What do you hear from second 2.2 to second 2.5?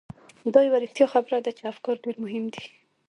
مهم